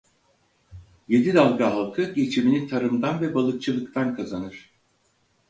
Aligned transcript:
Yedidalga 1.07 1.73
halkı 1.75 2.13
geçimini 2.13 2.67
tarımdan 2.67 3.21
ve 3.21 3.33
balıkçılıktan 3.35 4.15
kazanır. 4.15 4.71